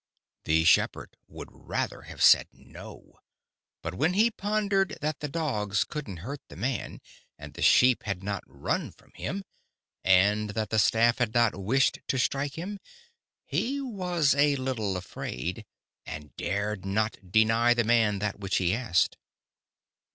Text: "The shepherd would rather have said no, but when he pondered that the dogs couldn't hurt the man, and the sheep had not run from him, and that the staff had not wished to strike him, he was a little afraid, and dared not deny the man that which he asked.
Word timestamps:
"The 0.45 0.63
shepherd 0.63 1.15
would 1.27 1.49
rather 1.51 2.01
have 2.01 2.23
said 2.23 2.47
no, 2.51 3.19
but 3.83 3.93
when 3.93 4.15
he 4.15 4.31
pondered 4.31 4.97
that 4.99 5.19
the 5.19 5.27
dogs 5.27 5.83
couldn't 5.83 6.21
hurt 6.25 6.41
the 6.47 6.55
man, 6.55 7.01
and 7.37 7.53
the 7.53 7.61
sheep 7.61 8.01
had 8.01 8.23
not 8.23 8.41
run 8.47 8.89
from 8.93 9.11
him, 9.13 9.43
and 10.03 10.49
that 10.55 10.71
the 10.71 10.79
staff 10.79 11.19
had 11.19 11.35
not 11.35 11.55
wished 11.55 11.99
to 12.07 12.17
strike 12.17 12.55
him, 12.57 12.79
he 13.45 13.79
was 13.79 14.33
a 14.33 14.55
little 14.55 14.97
afraid, 14.97 15.67
and 16.07 16.35
dared 16.35 16.83
not 16.83 17.17
deny 17.31 17.75
the 17.75 17.83
man 17.83 18.17
that 18.17 18.39
which 18.39 18.55
he 18.57 18.73
asked. 18.73 19.17